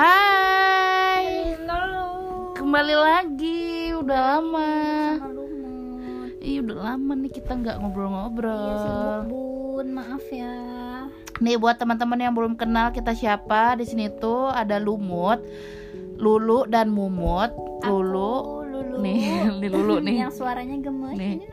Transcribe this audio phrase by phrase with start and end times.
[0.00, 2.08] Hai, Halo.
[2.56, 3.92] kembali lagi.
[3.92, 4.72] Udah lama.
[6.40, 9.28] Ih, udah lama nih kita nggak Iya sibuk ngobrol-ngobrol.
[9.28, 10.56] bun, maaf ya.
[11.44, 15.44] Nih buat teman-teman yang belum kenal kita siapa di sini tuh ada Lumut,
[16.16, 17.52] Lulu dan Mumut.
[17.84, 19.04] Lulu, Aku Lulu.
[19.04, 19.20] nih,
[19.60, 20.16] ini Lulu nih.
[20.24, 21.12] Yang suaranya gemes.
[21.20, 21.44] Nih.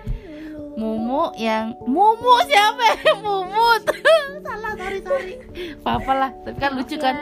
[0.79, 2.95] Mumu yang Mumu siapa?
[2.95, 2.95] ya?
[3.27, 3.83] Mumut.
[4.47, 5.33] Salah, sorry sorry.
[5.83, 7.15] Apa lah, tapi kan lucu Maaf kan.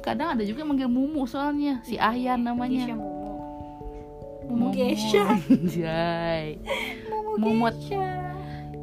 [0.00, 2.84] Kadang ada juga yang manggil Mumu soalnya, si Ahyan Gesha namanya.
[2.96, 3.32] Mumu.
[4.48, 5.24] Mumu Gesha.
[5.76, 6.56] Jai.
[7.08, 7.76] Mumu Mumut.
[7.76, 8.32] Gesha.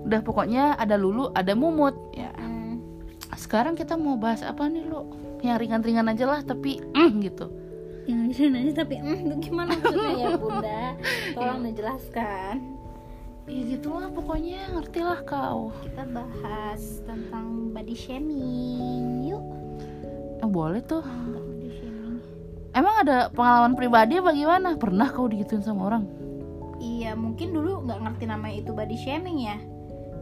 [0.06, 1.98] Udah pokoknya ada Lulu, ada Mumut.
[2.14, 2.30] Ya.
[2.38, 2.80] Hmm.
[3.34, 5.10] Sekarang kita mau bahas apa nih, Lu?
[5.42, 7.50] Yang ringan-ringan aja lah, tapi mm, gitu.
[8.08, 10.84] Yang sini aja tapi hmm, itu gimana maksudnya ya Bunda?
[11.36, 12.56] Tolong dijelaskan.
[13.48, 15.76] Ya gitulah pokoknya, ngertilah kau.
[15.84, 19.28] Kita bahas tentang body shaming.
[19.28, 19.67] Yuk.
[20.38, 21.02] Eh, boleh tuh.
[21.02, 22.22] Shaming?
[22.72, 24.78] Emang ada pengalaman pribadi apa gimana?
[24.78, 26.04] Pernah kau digituin sama orang?
[26.78, 29.58] Iya mungkin dulu nggak ngerti namanya itu body shaming ya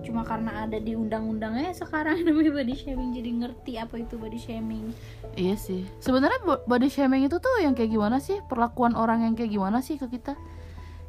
[0.07, 4.95] Cuma karena ada di undang-undangnya sekarang namanya body shaming Jadi ngerti apa itu body shaming
[5.35, 5.83] Iya sih.
[5.99, 8.39] Sebenarnya bo- body shaming itu tuh yang kayak gimana sih?
[8.47, 10.39] Perlakuan orang yang kayak gimana sih ke kita?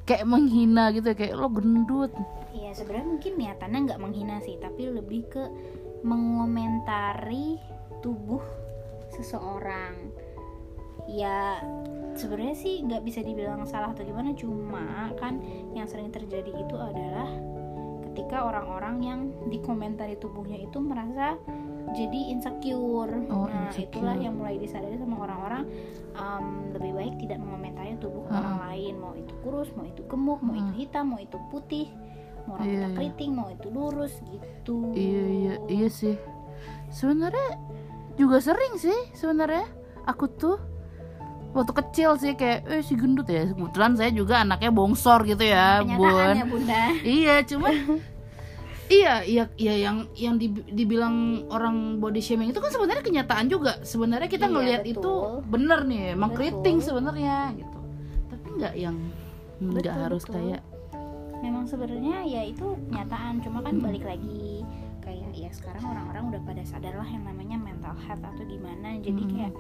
[0.03, 2.11] Kayak menghina gitu, kayak lo gendut.
[2.51, 5.47] Iya sebenarnya mungkin niatannya nggak menghina sih Tapi lebih ke
[6.03, 7.63] mengomentari
[8.03, 8.43] tubuh
[9.17, 10.13] seseorang
[11.07, 11.63] Ya
[12.19, 15.39] sebenarnya sih nggak bisa dibilang salah atau gimana Cuma kan
[15.71, 17.31] yang sering terjadi itu adalah
[18.11, 19.21] ketika orang-orang yang
[19.53, 21.37] dikomentari tubuhnya itu merasa
[21.95, 23.13] jadi insecure.
[23.31, 23.87] Oh, nah, insecure.
[23.93, 25.69] itulah yang mulai disadari sama orang-orang
[26.19, 28.41] um, lebih baik tidak mengomentari tubuh Hmm.
[28.43, 31.87] orang lain, mau itu kurus, mau itu gemuk, mau itu hitam, mau itu putih,
[32.49, 32.97] mau rambutnya iya.
[32.97, 34.97] keriting, mau itu lurus gitu.
[34.97, 36.17] Iya iya iya sih.
[36.91, 37.61] Sebenarnya
[38.17, 39.65] juga sering sih sebenarnya.
[40.05, 40.57] Aku tuh
[41.53, 43.47] waktu kecil sih kayak eh si gendut ya.
[43.47, 46.35] Kebetulan saya juga anaknya bongsor gitu ya, Kenyataan Bun.
[46.37, 46.83] ya bunda.
[47.03, 47.69] Iya, cuma
[48.87, 53.83] Iya, iya, iya yang yang di- dibilang orang body shaming itu kan sebenarnya kenyataan juga.
[53.83, 55.13] Sebenarnya kita Iya, ngelihat itu
[55.43, 56.55] bener nih, emang Betul.
[56.55, 57.79] keriting sebenarnya gitu.
[58.31, 58.97] Tapi nggak yang
[59.59, 60.39] nggak harus betul.
[60.39, 60.63] kayak
[61.37, 63.85] Memang sebenarnya ya itu kenyataan, cuma kan Hmm.
[63.85, 64.63] balik lagi
[65.03, 67.56] kayak ya sekarang orang-orang udah pada sadar lah yang namanya
[67.87, 68.99] mental health atau gimana.
[68.99, 69.31] Jadi Hmm.
[69.31, 69.53] kayak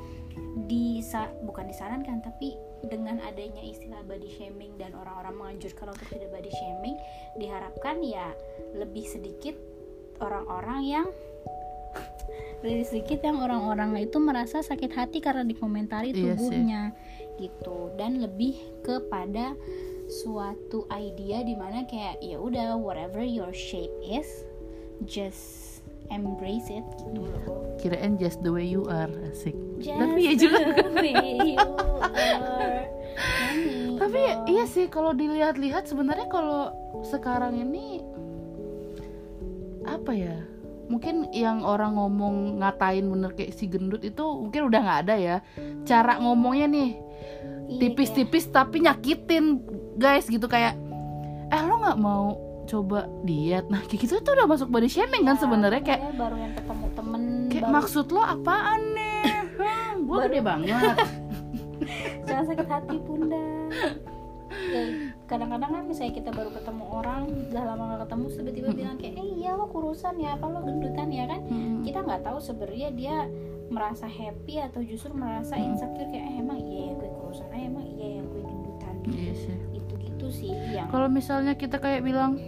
[0.66, 6.52] disa bukan disarankan tapi dengan adanya istilah body shaming dan orang-orang menganjurkan untuk tidak body
[6.52, 6.96] shaming
[7.40, 8.36] diharapkan ya
[8.76, 9.56] lebih sedikit
[10.20, 11.06] orang-orang yang
[12.66, 16.82] lebih sedikit yang orang-orang itu merasa sakit hati karena dikomentari Iya tubuhnya
[17.40, 19.56] gitu dan lebih kepada
[20.08, 24.44] suatu idea di mana kayak ya udah whatever your shape is
[25.08, 25.75] just
[26.10, 29.54] embrace it gitu loh kirain just the way you are asik.
[29.78, 30.58] Just Tapi ya juga.
[30.74, 31.14] the way
[31.54, 31.60] you
[32.00, 32.82] are.
[33.16, 36.72] Nyanyi Tapi ya, iya sih kalau dilihat-lihat sebenarnya kalau
[37.04, 38.00] sekarang ini
[39.86, 40.36] apa ya?
[40.86, 45.36] Mungkin yang orang ngomong ngatain bener kayak si gendut itu mungkin udah nggak ada ya.
[45.84, 46.90] Cara ngomongnya nih
[47.66, 49.58] Iya, tipis-tipis tapi nyakitin
[49.98, 50.78] guys gitu kayak
[51.50, 53.64] eh lo nggak mau coba diet.
[53.66, 56.52] Nah kayak gitu tuh udah masuk body shaming kan kayak- sebenarnya kayak ya, baru yang
[56.54, 59.22] ketemu temen kayak baru maksud lo apaan nih?
[59.98, 60.96] Gue Baru- gede banget.
[62.26, 63.46] Jangan sakit hati bunda.
[64.66, 64.82] Ya
[65.26, 69.28] kadang-kadang kan misalnya kita baru ketemu orang udah lama gak ketemu tiba-tiba bilang kayak eh
[69.36, 71.40] iya lo kurusan ya apa lo gendutan ya kan?
[71.44, 73.16] Mm, kita nggak tahu sebenarnya dia
[73.66, 77.86] merasa happy atau justru merasa insecure kayak eh, emang iya ya gue kurusan eh emang
[77.90, 78.65] iya ya gue gendutan
[79.10, 79.54] iya sih.
[79.72, 82.38] Itu gitu sih yang kalau misalnya kita kayak bilang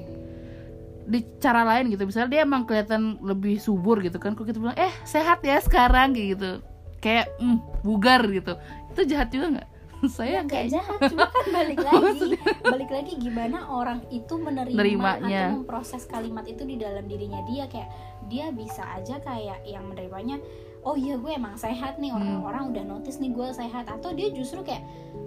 [1.08, 4.76] di cara lain gitu misalnya dia emang kelihatan lebih subur gitu kan kok kita bilang
[4.76, 6.60] eh sehat ya sekarang gitu.
[6.98, 8.58] Kayak mm, bugar gitu.
[8.92, 9.68] Itu jahat juga nggak?
[10.14, 12.28] Saya ya nggak kayak jahat cuma kan balik lagi.
[12.62, 15.48] Balik lagi gimana orang itu menerima Nerimanya.
[15.48, 17.64] atau memproses kalimat itu di dalam dirinya dia.
[17.72, 17.88] Kayak
[18.28, 20.36] dia bisa aja kayak yang menerimanya
[20.80, 22.18] oh iya gue emang sehat nih Hmm.
[22.18, 24.82] orang-orang udah notice nih gue sehat atau dia justru kayak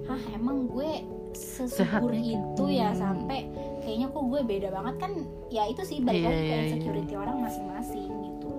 [0.06, 3.00] hah emang gue sesubur Sehat nih." itu ya Hmm.
[3.00, 3.40] sampai
[3.80, 5.12] kayaknya kok gue beda banget kan
[5.48, 6.64] ya itu sih balik Iya, lagi ke iya, iya.
[6.68, 8.52] insecurity orang masing-masing gitu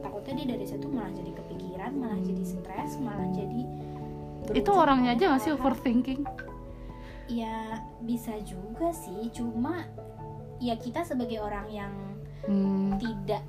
[0.00, 3.62] takutnya dia dari situ malah jadi kepikiran malah jadi stres malah jadi
[4.50, 6.20] itu orangnya aja nggak sih hal-hal overthinking
[7.26, 7.56] ya
[8.00, 9.86] bisa juga sih cuma
[10.58, 11.94] ya kita sebagai orang yang
[12.40, 13.44] Hmm, tidak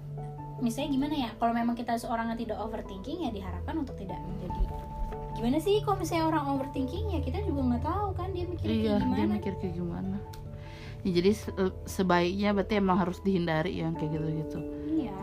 [0.61, 4.61] misalnya gimana ya kalau memang kita seorang yang tidak overthinking ya diharapkan untuk tidak menjadi
[5.31, 8.95] gimana sih kalau misalnya orang overthinking ya kita juga nggak tahu kan dia mikir iya
[8.95, 9.33] kayak dia gimana.
[9.33, 10.17] mikir kayak gimana.
[11.01, 11.55] Ya, jadi se-
[11.89, 14.59] sebaiknya berarti emang harus dihindari yang kayak gitu-gitu.
[14.85, 15.17] Iya.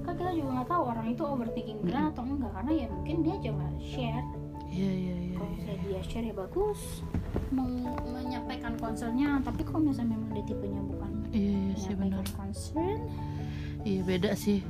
[0.00, 3.36] Kan kita juga nggak tahu orang itu overthinking beneran atau enggak karena ya mungkin dia
[3.44, 4.24] cuma share.
[4.64, 5.56] Iya iya iya kalau iya.
[5.60, 6.80] misalnya dia share ya bagus.
[7.52, 12.24] Meng- menyampaikan concernnya tapi kalau misalnya memang dia tipenya bukan iya iya sih benar.
[12.32, 12.98] concern
[13.84, 14.64] iya beda sih.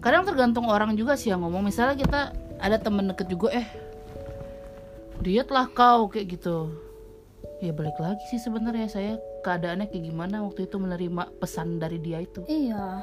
[0.00, 1.64] Kadang tergantung orang juga sih yang ngomong.
[1.64, 2.20] Misalnya kita
[2.60, 3.68] ada temen deket juga eh
[5.24, 6.72] diet lah kau kayak gitu.
[7.64, 8.88] Ya balik lagi sih sebenarnya.
[8.92, 9.12] Saya
[9.44, 12.44] keadaannya kayak gimana waktu itu menerima pesan dari dia itu.
[12.44, 13.00] Iya.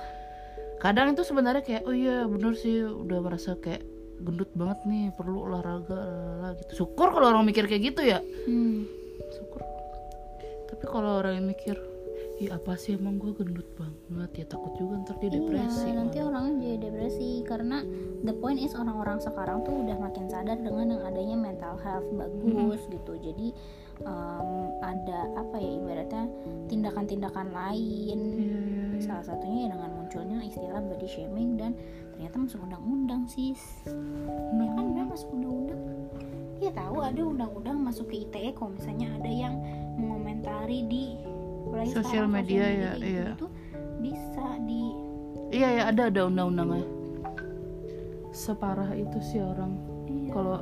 [0.81, 2.85] Kadang itu sebenarnya kayak oh iya bener sih.
[2.85, 3.81] Udah merasa kayak
[4.21, 6.01] gendut banget nih perlu olahraga
[6.45, 6.85] lah gitu.
[6.85, 8.21] Syukur kalau orang mikir kayak gitu ya.
[8.45, 8.85] Hmm.
[9.33, 9.61] syukur.
[10.69, 11.77] Tapi kalau orang yang mikir
[12.41, 12.97] Ih apa sih?
[12.97, 14.41] Emang gue gendut banget.
[14.41, 15.85] Ya takut juga ntar dia depresi.
[15.85, 16.29] iya, nanti malah.
[16.33, 17.45] orangnya jadi depresi.
[17.45, 17.85] Karena
[18.25, 22.81] the point is orang-orang sekarang tuh udah makin sadar dengan yang adanya mental health bagus
[22.89, 23.13] gitu.
[23.21, 23.53] Jadi
[24.01, 24.49] em,
[24.81, 26.23] ada apa ya ibaratnya
[26.65, 28.19] tindakan-tindakan lain.
[28.41, 28.99] Iya, iya, iya.
[29.05, 31.77] salah satunya ya dengan munculnya istilah body shaming dan
[32.17, 33.61] ternyata masuk undang-undang sis.
[34.57, 35.81] Ya kan benar masuk undang-undang.
[36.57, 39.61] Ya tahu ada undang-undang masuk ke ITE kalau misalnya ada yang
[39.97, 41.17] mengomentari di
[41.71, 43.27] apalagi Sosial sekarang media ya, gitu iya.
[43.31, 43.47] itu
[44.03, 44.83] bisa di
[45.55, 46.83] iya ya ada ada undang-undangnya.
[48.35, 49.71] Separah itu sih orang.
[50.11, 50.29] Iya.
[50.35, 50.59] kalau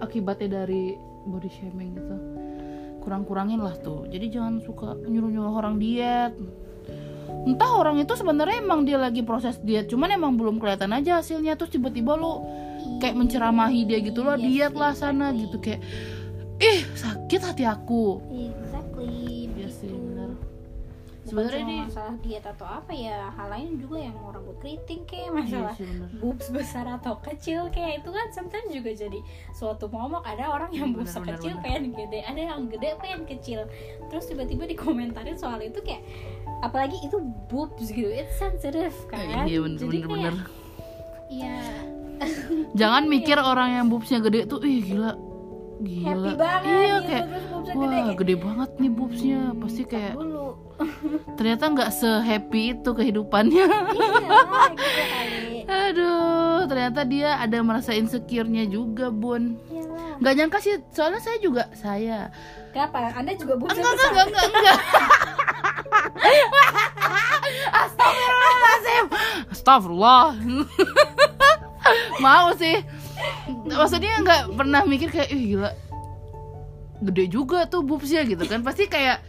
[0.00, 0.96] akibatnya dari
[1.28, 2.16] body shaming gitu
[3.04, 4.08] kurang-kurangin lah tuh.
[4.08, 6.32] Jadi jangan suka nyuruh-nyuruh orang diet.
[7.44, 11.56] Entah orang itu sebenarnya emang dia lagi proses diet cuman emang belum kelihatan aja hasilnya.
[11.56, 12.44] Terus tiba-tiba lo
[13.00, 15.80] kayak menceramahi dia gitu loh Yes, diet lah sana gitu kayak
[16.58, 18.18] ih sakit hati aku
[21.28, 25.26] Sebenarnya ini- masalah diet atau apa ya hal lain juga yang mau rambut keriting kayak
[25.26, 26.08] iya masalah bener.
[26.18, 29.20] boobs besar atau kecil kayak itu kan sometimes juga jadi
[29.52, 30.22] suatu momok.
[30.22, 31.62] Ada orang yang Bener, boobs bener, kecil bener.
[31.62, 33.60] pengen gede ada yang gede pengen kecil.
[34.06, 36.02] Terus tiba-tiba dikomentarin soal itu kayak
[36.60, 39.44] apalagi itu boobs gitu it's sensitive kan.
[39.44, 40.36] Iya bener jadi bener, kayak bener.
[41.28, 41.56] ya
[42.72, 45.12] jangan mikir orang yang boobsnya gede tuh ih gila
[45.78, 46.06] gila.
[46.10, 49.40] happy banget iya gitu kayak terus boobsnya wah gede gede, banget nih boobsnya.
[49.58, 50.48] Pasti "Ntar kayak dulu.
[51.38, 53.66] ternyata nggak sehappy itu kehidupannya.
[53.66, 54.38] Iya
[55.32, 59.60] gitu aduh ternyata dia ada merasa insecure-nya juga bun.
[59.68, 60.16] Iyalah.
[60.18, 62.32] nggak nyangka sih soalnya saya juga saya.
[62.72, 63.12] Kenapa?
[63.14, 64.10] Anda juga boobsnya enggak besar?
[64.10, 64.78] enggak enggak enggak.
[67.68, 69.04] Astagfirullahaladzim.
[69.52, 70.24] Astagfirullah.
[72.18, 72.76] Mau sih
[73.64, 75.70] Maksudnya nggak pernah mikir kayak Ih gila
[77.00, 79.22] Gede juga tuh boobsnya gitu kan Pasti kayak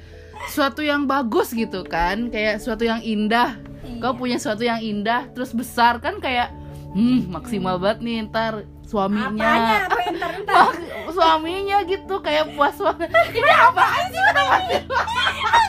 [0.48, 3.60] Suatu yang bagus gitu kan Kayak suatu yang indah
[4.00, 4.16] Kau Iya.
[4.16, 6.50] punya suatu yang indah Terus besar kan kayak
[6.90, 9.78] Hmm maksimal banget nih ntar Suaminya Apanya?
[9.86, 10.74] Apa ntar ntar?
[11.16, 14.82] Suaminya gitu kayak puas banget ini apaan sih kenapa sih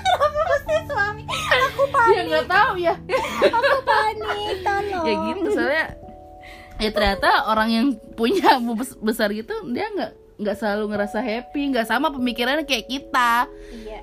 [0.00, 1.22] Kenapa mesti suami?
[1.50, 2.24] Aku ya panik.
[2.26, 2.94] nggak tahu ya
[3.44, 4.54] Aku panik.
[4.62, 5.04] Tolong.
[5.04, 5.84] ya gitu soalnya
[6.80, 7.86] ya ternyata orang yang
[8.16, 8.56] punya
[9.06, 13.44] besar gitu dia nggak nggak selalu ngerasa happy nggak sama pemikirannya kayak kita.
[13.76, 14.00] Iya.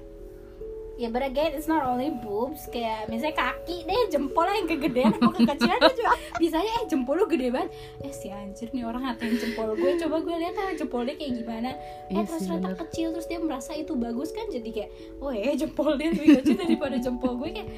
[0.98, 5.30] Ya but again it's not only boobs Kayak misalnya kaki deh jempol yang kegedean atau
[5.30, 7.70] kekecilan tuh juga Bisanya eh jempol lu gede banget.
[8.02, 11.70] Eh si anjir nih orang ngatain jempol gue Coba gue lihat ah jempolnya kayak gimana.
[12.10, 14.90] Eh Iya terus ternyata kecil Terus dia merasa itu bagus kan Jadi kayak
[15.22, 17.70] Oh eh jempol dia lebih kecil daripada jempol gue Kayak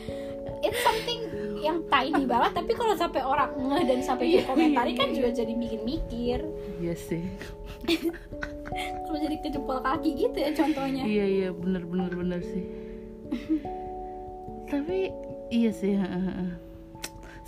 [0.64, 1.20] It's something
[1.60, 5.16] yang tiny banget Tapi kalau sampai orang ngeh dan sampai Iya, dikomentari iya, kan iya.
[5.16, 6.40] juga jadi bikin mikir
[6.80, 7.24] iya sih.
[9.06, 11.04] Kalau jadi ke jempol kaki gitu ya contohnya.
[11.04, 12.66] Iya iya bener bener bener sih.
[14.70, 15.10] Tapi
[15.50, 15.98] iya sih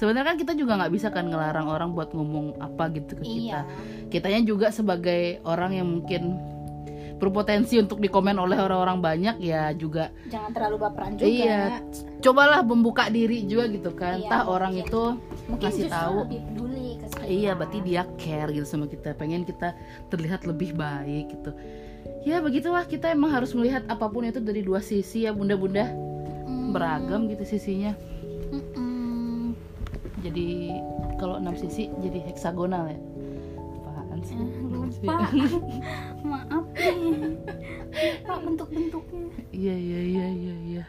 [0.01, 3.61] sebenarnya kan kita juga nggak bisa kan ngelarang orang buat ngomong apa gitu ke kita.
[3.61, 4.09] Iya.
[4.09, 6.41] Kitanya juga sebagai orang yang mungkin
[7.21, 11.29] berpotensi untuk dikomen oleh orang-orang banyak ya juga Jangan terlalu baperan juga.
[11.29, 11.61] Iya
[12.21, 14.21] cobalah membuka diri juga gitu kan.
[14.21, 14.87] Iya, entah orang mungkin.
[14.87, 15.03] itu
[15.49, 16.17] mungkin ngasih tahu.
[17.25, 19.17] iya berarti dia care gitu sama kita.
[19.17, 19.73] Pengen kita
[20.13, 21.51] terlihat lebih baik gitu.
[22.21, 22.85] Ya begitulah.
[22.85, 25.89] Kita emang harus melihat apa pun itu dari dua sisi ya bunda-bunda.
[26.45, 27.97] Hmm, beragam gitu sisinya.
[28.51, 29.55] Mm-mm.
[30.21, 30.75] jadi
[31.17, 32.99] kalau enam sisi jadi heksagonal ya
[34.23, 34.37] sih.
[34.37, 35.15] Eh, lupa.
[36.31, 39.27] Maaf lupa bentuk-bentuknya.
[39.51, 40.83] Iya iya iya iya iya.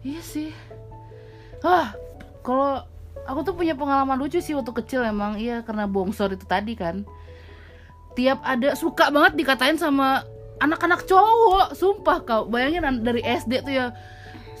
[0.00, 0.50] Iya sih.
[1.60, 1.92] Ah,
[2.40, 2.84] kalau
[3.24, 5.36] aku tuh punya pengalaman lucu sih waktu kecil emang.
[5.36, 7.04] Iya karena bongsor itu tadi kan.
[8.16, 10.26] Tiap ada suka banget dikatain sama
[10.60, 12.42] anak-anak cowok, sumpah kau.
[12.48, 13.86] Bayangin an- dari SD tuh ya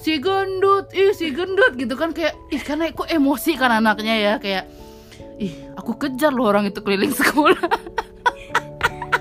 [0.00, 1.76] si gendut, ih si gendut.
[1.76, 4.34] Gitu kan kayak ih karena kok emosi kan anaknya ya?
[4.40, 4.64] Kayak
[5.40, 7.56] ih aku kejar loh orang itu keliling sekolah.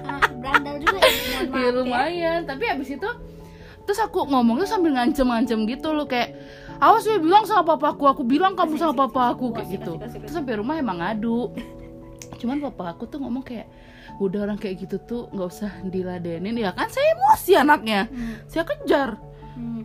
[0.04, 1.10] ah, berandal juga ya
[1.50, 1.70] Iya ya.
[1.72, 3.10] lumayan, tapi abis itu
[3.82, 6.38] terus aku ngomongnya sambil ngancem-ngancem gitu loh kayak
[6.78, 9.92] awas ya bilang sama papaku, aku bilang kamu sama papaku kayak Kasih, gitu.
[9.98, 11.50] Terus sampai rumah emang ngadu.
[12.38, 13.68] cuman papa aku tuh ngomong kayak
[14.18, 18.36] udah orang kayak gitu tuh nggak usah diladenin ya kan saya emosi anaknya Hmm.
[18.46, 19.10] saya kejar
[19.56, 19.84] Hmm.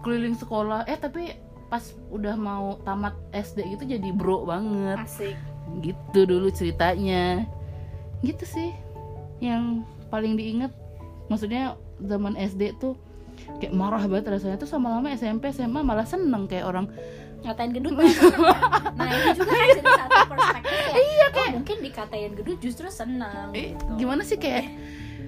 [0.00, 1.34] keliling sekolah eh tapi
[1.66, 5.34] pas udah mau tamat SD gitu jadi bro banget asik
[5.82, 7.46] gitu dulu ceritanya.
[8.24, 8.70] Gitu sih
[9.42, 10.72] yang paling diinget
[11.28, 12.96] maksudnya zaman SD tuh
[13.60, 14.56] kayak marah banget rasanya.
[14.56, 16.88] Tuh sama lama SMP SMA malah seneng kayak orang
[17.44, 17.94] ngatain gendut
[18.98, 20.94] nah itu juga kan jadi satu perspektif ya.
[20.96, 24.02] Iya kayak mungkin dikatain gendut justru senang eh, gitu.
[24.02, 24.72] gimana sih kayak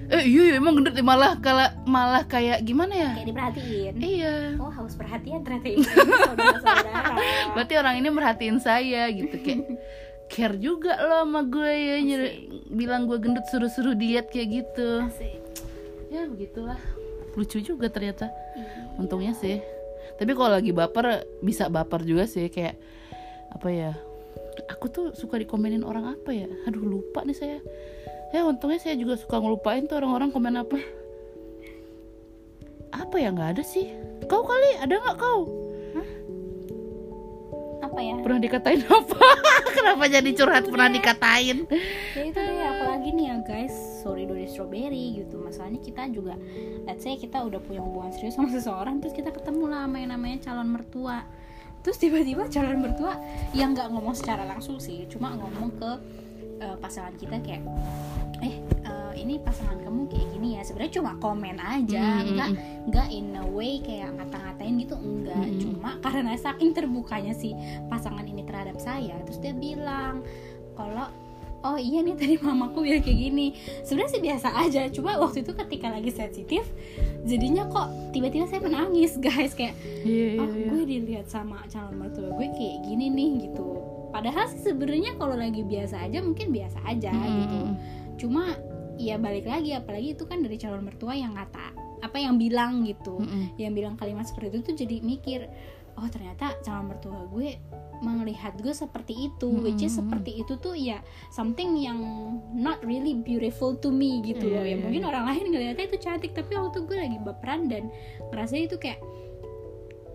[0.09, 3.11] eh iya, iya emang gendut malah kala malah kayak gimana ya?
[3.13, 3.93] Kayak diperhatiin.
[4.01, 4.35] Iya.
[4.57, 7.13] Oh haus perhatian ternyata ini saudara-saudara.
[7.53, 9.69] Berarti orang ini merhatiin saya gitu kayak
[10.29, 12.33] care juga loh sama gue ya nyuruh,
[12.69, 15.03] bilang gue gendut suruh-suruh diet kayak gitu.
[15.09, 15.41] Asik.
[16.13, 16.77] Ya begitulah.
[17.33, 18.29] Lucu juga ternyata.
[18.29, 19.01] Iya.
[19.01, 19.59] untungnya sih.
[20.21, 22.75] Tapi kalau lagi baper bisa baper juga sih kayak
[23.49, 23.91] apa ya
[24.69, 26.47] aku tuh suka dikomenin orang apa ya?
[26.69, 27.59] Aduh lupa nih saya.
[28.29, 30.77] Ya untungnya saya juga suka ngelupain tuh orang-orang komen apa.
[32.93, 33.89] Apa ya nggak ada sih.
[34.29, 35.68] Kau kali ada nggak kau
[37.99, 38.15] apa ya?
[38.23, 39.27] Pernah dikatain apa?
[39.75, 41.57] Kenapa jadi curhat pernah dikatain?
[42.15, 43.75] Ya itu deh apalagi nih ya guys.
[43.99, 45.43] Sorry dari strawberry gitu.
[45.43, 46.39] Masalahnya kita juga
[46.87, 50.15] let's say kita udah punya hubungan serius sama seseorang terus kita ketemu lah sama yang
[50.15, 51.27] namanya calon mertua.
[51.83, 53.19] Terus tiba-tiba calon mertua
[53.51, 55.91] yang nggak ngomong secara langsung sih cuma ngomong ke
[56.63, 57.63] eh, pasangan kita kayak
[58.39, 58.63] eh,
[59.19, 60.61] ini pasangan kamu kayak gini ya.
[60.63, 65.37] Sebenarnya cuma komen aja Mm, nggak mm, nggak in a way kayak ngata-ngatain gitu enggak.
[65.37, 65.59] Mm, mm.
[65.59, 67.51] cuma karena saking terbukanya si
[67.85, 70.23] pasangan ini terhadap saya terus dia bilang
[70.73, 71.11] kalau
[71.59, 73.51] oh iya nih tadi mamaku bilang kayak gini.
[73.83, 76.63] Sebenarnya sih biasa aja cuma waktu itu ketika lagi sensitif
[77.21, 79.51] jadinya kok tiba-tiba saya menangis guys.
[79.51, 80.67] Kayak iya iya oh iya.
[80.71, 83.75] gue dilihat sama calon mertua gue kayak gini nih gitu.
[84.09, 87.59] Padahal sih sebenarnya kalau lagi biasa aja mungkin biasa aja Mm, gitu.
[88.19, 88.51] cuma
[88.99, 93.15] ya balik lagi apalagi itu kan dari calon mertua yang ngata apa yang bilang gitu
[93.15, 93.45] Mm, mm.
[93.55, 95.39] yang bilang kalimat seperti itu tuh jadi mikir
[95.95, 97.55] oh ternyata calon mertua gue
[97.99, 101.99] melihat gue seperti itu Mm, which is seperti itu tuh ya something yang
[102.51, 105.09] not really beautiful to me gitu Iya, loh ya iya, mungkin iya.
[105.09, 107.87] orang lain ngeliatnya itu cantik tapi waktu gue lagi baperan dan
[108.31, 108.99] ngerasa itu kayak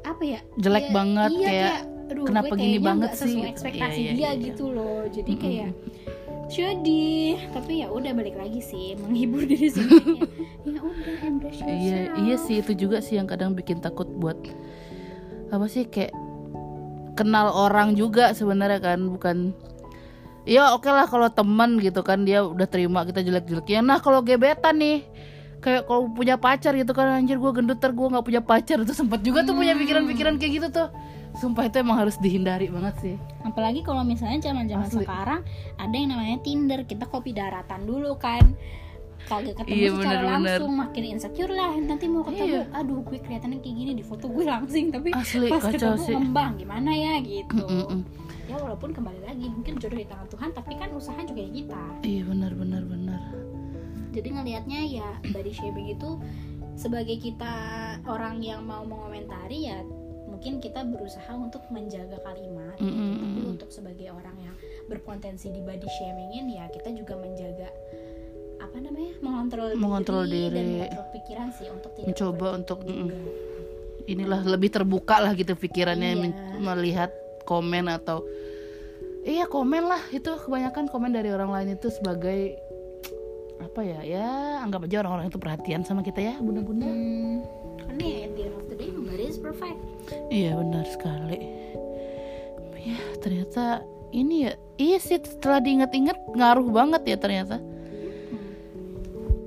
[0.04, 1.76] apa ya Jelek Iya, banget, iya, kayak,
[2.12, 4.44] aduh, kenapa gue gini banget sih, sesuai ekspektasi Iya, iya, dia iya, iya.
[4.52, 5.70] gitu loh jadi Mm, mm, kayak.
[6.54, 7.06] Jadi
[7.50, 10.22] tapi ya udah balik lagi sih menghibur diri sendiri.
[10.62, 14.38] Ya udah embrace yourself Iya, iya sih itu juga sih yang kadang bikin takut buat
[15.50, 16.14] apa sih kayak
[17.18, 19.36] kenal orang juga sebenarnya kan bukan
[20.46, 24.78] ya oke lah kalau teman gitu kan dia udah terima kita jelek-jeleknya nah kalau gebetan
[24.82, 25.06] nih
[25.64, 28.76] kayak kalau punya pacar gitu kan anjir gue gendut ter gue nggak punya pacar.
[28.84, 30.88] Itu sempat juga tuh punya pikiran-pikiran kayak gitu tuh
[31.34, 35.02] sumpah itu emang harus dihindari banget sih apalagi kalau misalnya zaman-zaman Asli.
[35.02, 35.40] sekarang
[35.76, 38.54] ada yang namanya Tinder kita kopi daratan dulu kan
[39.24, 40.36] kagak ketemu Iya, secara bener-bener.
[40.52, 42.76] langsung makin insecure lah nanti mau ketemu Iya.
[42.76, 46.12] aduh gue kelihatannya kayak gini di foto gue langsing tapi Asli, pas ketemu sih.
[46.12, 48.00] ngembang gimana ya gitu Mm, mm, mm.
[48.44, 51.82] ya walaupun kembali lagi mungkin jodoh di tangan Tuhan tapi kan usaha juga ya kita
[52.02, 53.20] iya benar benar benar
[54.12, 56.10] jadi ngelihatnya ya body shaming itu
[56.74, 57.54] sebagai kita
[58.04, 59.80] orang yang mau mengomentari ya
[60.44, 64.52] mungkin kita berusaha untuk menjaga kalimat Mm, mm, tapi untuk sebagai orang yang
[64.84, 67.72] berpotensi di body shamingin ya kita juga menjaga
[68.60, 70.72] apa namanya mengontrol, Mengontrol diri, dan diri.
[70.84, 73.08] mengontrol pikiran sih untuk tidak Mencoba untuk, mm,
[74.04, 76.28] inilah lebih terbuka lah gitu pikirannya Iya.
[76.60, 77.10] melihat
[77.48, 78.20] komen atau
[79.24, 80.04] iya komen lah.
[80.12, 82.60] Itu kebanyakan komen dari orang lain itu sebagai
[83.64, 84.28] apa ya ya
[84.60, 86.84] anggap aja orang-orang itu perhatian sama kita ya bunda-bunda.
[86.84, 87.40] Hmm,
[87.80, 88.84] karena ya at the end of the day.
[88.84, 88.93] nobody is
[89.44, 89.76] perfect
[90.32, 91.38] iya benar sekali.
[92.84, 93.80] Ya ternyata
[94.12, 97.56] ini ya iya sih setelah diingat-ingat ngaruh banget ya ternyata.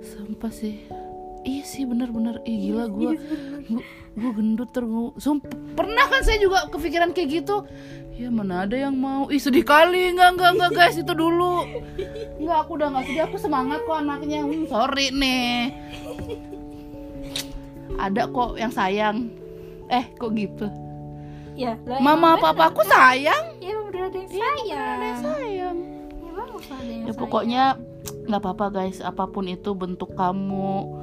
[0.02, 0.82] Sampah sih.
[1.46, 2.42] Iya sih benar-benar.
[2.50, 3.14] Ih gila gue
[4.18, 7.70] gue gendut terus sumpah pernah kan saya juga kepikiran kayak gitu?
[8.18, 9.30] Ya mana ada yang mau.
[9.30, 10.18] Ih sedih kali.
[10.18, 11.70] Enggak enggak enggak guys itu dulu.
[12.42, 13.24] Enggak aku udah nggak sedih.
[13.30, 14.42] Aku semangat kok anaknya.
[14.42, 15.78] Hmm, sorry nih.
[18.02, 19.30] Ada kok yang sayang
[19.88, 20.68] eh kok gitu?
[21.58, 23.58] Ya lah, mama papa aku sayang.
[23.58, 24.78] Ya udah ada yang sayang.
[24.78, 25.78] ada yang sayang.
[26.22, 27.18] Ya bagus ada yang ya sayang.
[27.18, 27.64] pokoknya
[28.30, 29.00] nggak apa-apa guys.
[29.02, 30.94] Apa pun itu bentuk kamu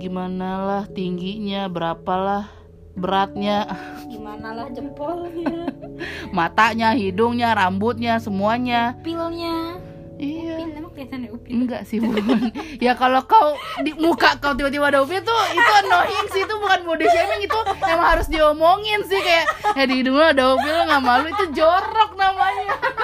[0.00, 2.48] gimana lah tingginya berapalah
[2.94, 3.68] beratnya.
[4.06, 5.68] Gimana lah jempolnya?
[6.36, 8.96] Matanya hidungnya rambutnya semuanya.
[9.02, 9.89] Pilnya
[10.20, 10.54] iya.
[10.60, 12.52] Pil emang kelihatan ya upil enggak sih bukan
[12.84, 16.42] ya kalau kau di muka kau tiba-tiba ada upil tuh itu annoying sih.
[16.44, 17.58] Itu bukan body shaming itu
[17.88, 21.26] emang harus diomongin sih kayak ya di hidung lu ada upil lu nggak malu.
[21.32, 22.76] Itu jorok namanya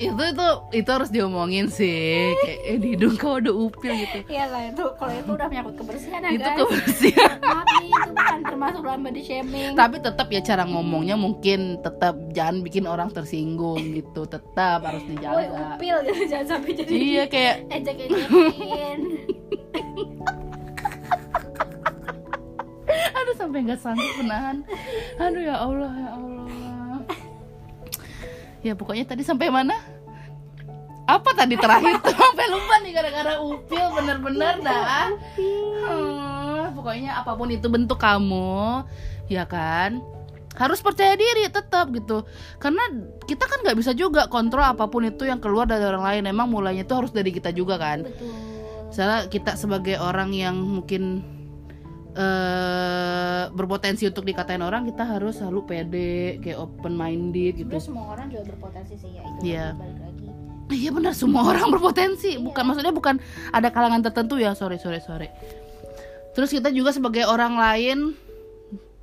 [0.00, 2.34] itu itu itu harus diomongin sih.
[2.44, 4.18] Kayak eh di hidung kau ada upil gitu.
[4.28, 6.58] Iya lah itu kalau itu udah menyangkut kebersihan ya itu guys.
[6.60, 7.36] kebersihan.
[7.40, 9.72] Maaf nih itu bukan termasuk dalam body shaming.
[9.76, 14.24] tapi tetap ya cara ngomongnya mungkin tetap jangan bikin orang tersinggung gitu.
[14.28, 15.76] Tetap harus dijaga.
[15.76, 19.00] upil gitu jangan sampai jadi iya kayak ejek ejekin.
[23.18, 24.62] aduh sampai nggak sanggup menahan.
[25.18, 26.45] Aduh ya Allah ya Allah
[28.66, 29.78] ya pokoknya tadi sampai mana?
[31.06, 32.10] Apa tadi terakhir tuh?
[32.18, 35.14] Sampai lupa nih gara-gara upil bener-bener dah.
[35.38, 38.82] Hmm, pokoknya apa pun itu bentuk kamu
[39.30, 40.02] ya kan?
[40.58, 42.26] Harus percaya diri tetap gitu.
[42.58, 42.82] Karena
[43.22, 46.22] kita kan nggak bisa juga kontrol apa pun itu yang keluar dari orang lain.
[46.26, 48.02] Emang mulainya itu harus dari kita juga kan?
[48.02, 48.34] Betul.
[48.86, 51.20] misalnya kita sebagai orang yang mungkin
[52.16, 58.04] eh berpotensi untuk dikatain orang kita harus selalu pede kayak open minded gitu Sebenarnya semua
[58.10, 59.66] orang juga berpotensi sih ya itu Iya.
[59.76, 60.26] balik lagi.
[60.72, 63.20] iya benar semua orang berpotensi bukan maksudnya bukan
[63.52, 65.28] ada kalangan tertentu ya sorry sorry sorry
[66.32, 67.98] terus kita juga sebagai orang lain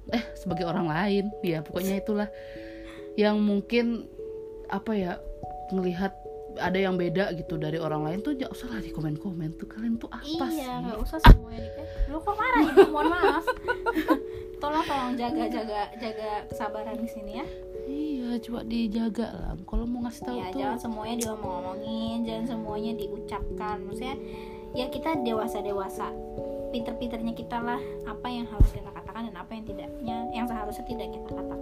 [0.10, 2.28] eh sebagai orang lain ya pokoknya itulah
[3.16, 4.10] yang mungkin
[4.68, 5.12] apa ya
[5.70, 6.18] melihat
[6.60, 9.98] ada yang beda gitu dari orang lain tuh jangan usah lah di komen-komen tuh kalian
[9.98, 12.74] tuh apa sih Iya, nggak usah semuanya di eh, lu kok marah ya?
[12.90, 13.46] Mohon maaf.
[14.64, 17.46] tolong tolong jaga jaga jaga kesabaran di sini ya.
[17.84, 19.52] Iya, coba dijaga lah.
[19.68, 20.60] Kalau mau ngasih tahu ya tuh.
[20.64, 23.76] jangan semuanya diomong-omongin, jangan semuanya diucapkan.
[23.84, 24.16] Maksudnya
[24.72, 26.08] ya kita dewasa-dewasa.
[26.72, 31.08] Pinter-pinternya kita lah apa yang harus kita katakan dan apa yang tidaknya yang seharusnya tidak
[31.12, 31.53] kita katakan.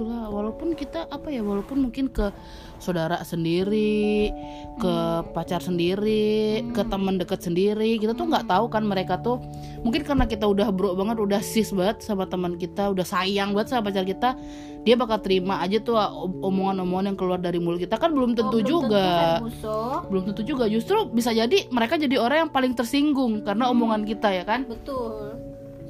[0.00, 2.32] Gitulah, walaupun kita apa ya, walaupun mungkin ke
[2.80, 4.32] saudara sendiri,
[4.80, 4.94] ke
[5.36, 9.44] pacar sendiri, ke teman dekat sendiri, kita tuh nggak tahu kan mereka tuh
[9.84, 13.76] mungkin karena kita udah bro banget, udah sis banget sama teman kita, udah sayang banget
[13.76, 14.40] sama pacar kita,
[14.88, 18.56] dia bakal terima aja tuh om- omongan-omongan yang keluar dari mulut kita kan belum tentu
[18.56, 19.04] Oh, belum juga.
[19.36, 19.78] Ferguso.
[20.08, 24.32] belum tentu juga justru bisa jadi mereka jadi orang yang paling tersinggung karena omongan kita
[24.32, 25.36] ya kan Betul.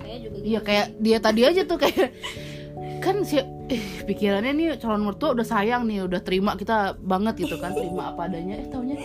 [0.02, 0.50] Saya juga gitu.
[0.50, 2.10] Iya kayak dia tadi aja tuh kayak
[3.00, 7.56] kan si eh, pikirannya nih calon mertua udah sayang nih udah terima kita banget gitu
[7.56, 8.96] kan terima apa adanya eh taunya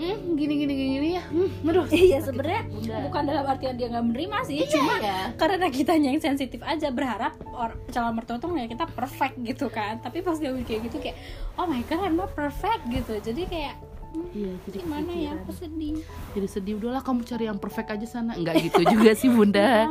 [0.00, 2.62] hmm gini gini gini, gini ya hmm, aduh Iya sebenarnya
[3.04, 5.20] bukan dalam artian dia nggak menerima sih, Iya, cuma ya.
[5.36, 10.00] karena kitanya yang sensitif aja berharap or, calon mertua tuh ngeliat kita perfect gitu kan.
[10.00, 11.20] Tapi pas dia kayak gitu kayak
[11.60, 13.20] oh my god I'm not perfect gitu.
[13.20, 13.76] Jadi kayak
[14.10, 15.32] hmm, iya jadi gimana ya?
[15.38, 16.02] aku sedih.
[16.34, 18.32] jadi sedih udahlah kamu cari yang perfect aja sana.
[18.34, 19.86] Nggak gitu juga sih bunda.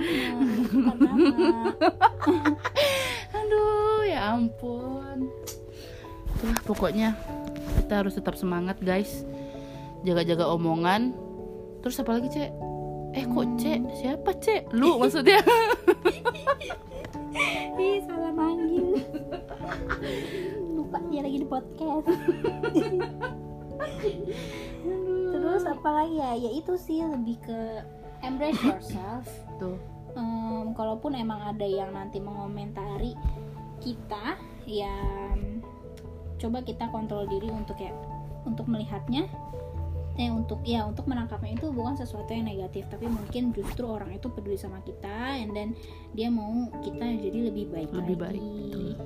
[0.70, 1.12] Karena
[3.36, 5.32] aduh ya ampun.
[6.36, 7.10] Itulah pokoknya
[7.84, 9.28] kita harus tetap semangat guys.
[10.08, 11.12] Jaga-jaga omongan.
[11.84, 12.52] Terus apa lagi cek?
[13.16, 13.80] Eh kok cek?
[14.00, 14.62] Siapa cek?
[14.72, 15.42] Lu maksudnya.
[17.80, 19.00] Ih, salah manggil.
[20.76, 22.08] Lupa dia lagi di podcast.
[25.32, 26.32] Terus apa lagi ya?
[26.36, 27.60] Ya itu sih lebih ke
[28.24, 29.26] embrace yourself.
[29.62, 29.80] tuh
[30.18, 33.14] Em, kalaupun emang ada yang nanti mengomentari
[33.80, 34.92] kita ya
[36.40, 37.94] coba kita kontrol diri untuk ya
[38.48, 39.28] untuk melihatnya
[40.20, 44.28] eh untuk ya untuk menangkapnya itu bukan sesuatu yang negatif tapi mungkin justru orang itu
[44.28, 45.72] peduli sama kita and then
[46.12, 48.98] dia mau kita jadi lebih baik Lebih lagi baik,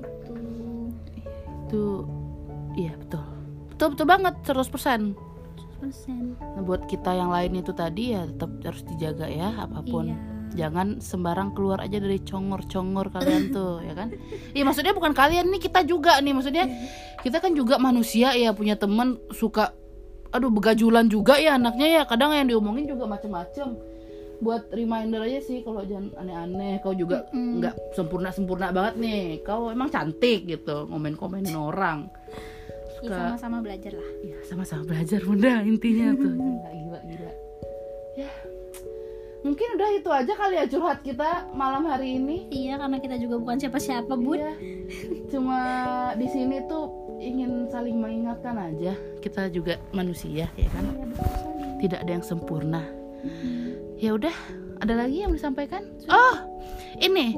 [0.00, 0.40] betul.
[0.40, 0.40] gitu
[1.68, 1.84] itu
[2.80, 3.29] iya betul
[3.80, 4.68] betul betul banget 100%
[5.80, 6.36] persen.
[6.36, 10.12] Nah, buat kita yang lain itu tadi ya tetap harus dijaga ya apa pun.
[10.12, 10.18] Iya.
[10.50, 14.12] Jangan sembarang keluar aja dari congor-congor kalian tuh ya kan?
[14.52, 16.36] Iya maksudnya bukan kalian nih kita juga nih.
[16.36, 16.68] Maksudnya
[17.24, 19.72] kita kan juga manusia ya punya temen suka
[20.28, 22.02] aduh begajulan juga ya anaknya ya.
[22.04, 23.80] Kadang yang diomongin juga macem-macem.
[24.44, 26.84] Buat reminder aja sih kalau jangan aneh-aneh.
[26.84, 29.40] Kau juga nggak sempurna-sempurna banget nih.
[29.40, 32.12] Kau emang cantik gitu ngomen-komenin orang
[33.00, 34.08] ya suka sama-sama belajar lah.
[34.22, 36.32] Ya sama-sama belajar bunda intinya tuh.
[36.36, 37.00] Gila gila.
[37.04, 37.32] Gila
[38.18, 38.30] ya
[39.40, 42.44] mungkin udah itu aja kali ya curhat kita malam hari ini.
[42.52, 44.52] Iya karena kita juga bukan siapa-siapa bun Iya.
[45.32, 45.60] cuma
[46.12, 48.92] di sini tuh ingin saling mengingatkan aja.
[49.24, 50.84] Kita juga manusia ya kan?
[50.84, 51.28] Iya, betul
[51.80, 52.82] tidak ada yang sempurna.
[53.96, 54.32] Ya udah
[54.84, 55.88] ada lagi yang disampaikan?
[56.12, 56.36] Oh
[57.00, 57.32] ini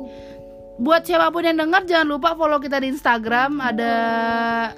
[0.82, 3.94] buat siapa pun yang dengar jangan lupa follow kita di Instagram ada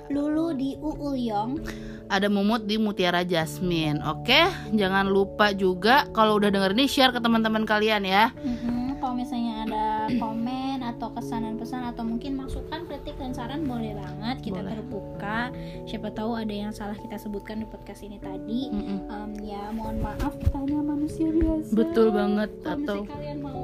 [0.07, 1.65] Lulu di Uulyong
[2.05, 4.05] ada Mumut di Mutiara Jasmine.
[4.05, 4.37] Oke,
[4.71, 8.29] jangan lupa juga kalau udah denger ini share ke teman-teman kalian ya.
[8.37, 13.65] Mm-mm, Kalau misalnya ada komen atau kesan dan pesan atau mungkin masukan, kritik dan saran
[13.65, 14.73] boleh banget kita Boleh.
[14.77, 15.41] terbuka.
[15.89, 18.69] Siapa tahu ada yang salah kita sebutkan di podcast ini tadi.
[18.69, 18.99] Mm-mm.
[19.09, 21.73] Em, ya mohon maaf kita hanya manusia biasa.
[21.73, 23.61] Betul banget, Kalau atau- misalnya kalian mau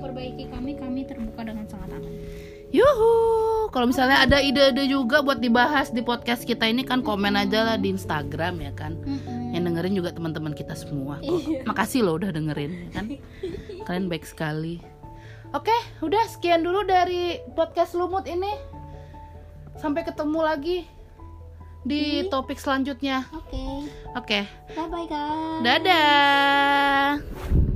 [0.00, 2.08] memperbaiki kami, kami terbuka dengan sangat aman.
[2.70, 3.12] Yuhu,
[3.74, 7.76] kalau misalnya ada ide-ide juga buat dibahas di podcast kita ini kan komen aja lah
[7.76, 8.96] di Instagram ya kan.
[9.52, 11.18] Yang dengerin juga teman-teman kita semua.
[11.20, 11.42] kok.
[11.44, 11.60] Iya.
[11.68, 13.06] Makasih loh udah dengerin ya kan.
[13.84, 14.78] Kalian baik sekali.
[15.50, 18.54] Oke, udah sekian dulu dari podcast Lumut ini.
[19.82, 20.78] Sampai ketemu lagi
[21.82, 23.26] di topik selanjutnya.
[23.34, 24.40] Oke, Oke,
[24.78, 25.58] bye bye guys.
[25.66, 27.69] dadah.